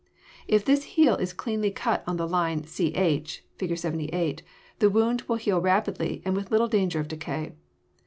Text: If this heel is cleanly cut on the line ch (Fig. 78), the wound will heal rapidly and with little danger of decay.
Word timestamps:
If 0.47 0.65
this 0.65 0.83
heel 0.97 1.15
is 1.17 1.31
cleanly 1.31 1.69
cut 1.69 2.03
on 2.07 2.17
the 2.17 2.27
line 2.27 2.63
ch 2.63 3.43
(Fig. 3.61 3.77
78), 3.77 4.41
the 4.79 4.89
wound 4.89 5.21
will 5.27 5.35
heal 5.35 5.61
rapidly 5.61 6.23
and 6.25 6.35
with 6.35 6.49
little 6.49 6.67
danger 6.67 6.99
of 6.99 7.07
decay. 7.07 7.53